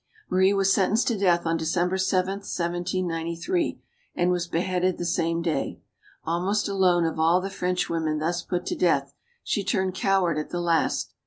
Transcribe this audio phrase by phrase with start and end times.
[0.17, 3.83] '* Marie was sentenced to death, on December 7, 1 793,
[4.15, 5.79] and was beheaded the same day.
[6.23, 10.59] Almost alone of all the Frenchwomen thus put to death, she turned coward at the
[10.59, 11.13] last.